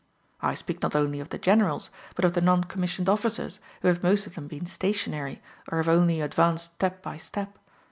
I 0.41 0.55
speak 0.55 0.81
not 0.81 0.95
only 0.95 1.19
of 1.19 1.29
the 1.29 1.37
generals, 1.37 1.91
but 2.15 2.25
of 2.25 2.33
the 2.33 2.41
non 2.41 2.63
commissioned 2.63 3.07
officers, 3.07 3.59
who 3.83 3.87
have 3.87 4.01
most 4.01 4.25
of 4.25 4.33
them 4.33 4.47
been 4.47 4.65
stationary, 4.65 5.43
or 5.71 5.77
have 5.77 5.87
only 5.87 6.21
advanced 6.21 6.73
step 6.73 7.03
by 7.03 7.17
step. 7.17 7.59